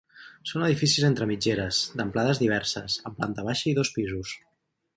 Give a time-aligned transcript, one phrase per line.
[0.51, 4.37] Són edificis entre mitgeres, d'amplades diverses, amb planta baixa i dos pisos.